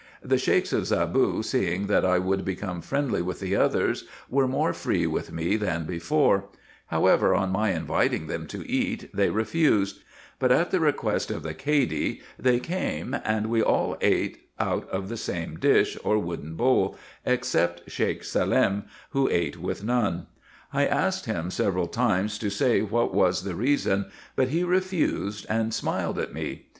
[0.23, 4.73] The Sheiks of Zaboo seeing that I would become friendly with the others, were more
[4.73, 6.45] free with me than before;
[6.87, 9.99] however, on my inviting them to eat, they refused,
[10.39, 15.07] but at the request of the Cady they came, and we all ate out of
[15.07, 19.51] the same dish, or wooden bowl, except Sheik Salem, avIio IN EGYPT, NUBIA, &c.
[19.55, 20.27] 415 ate with none.
[20.73, 25.71] I asked him several times to say what was the reason, but he refused, and
[25.71, 26.69] smiled at me.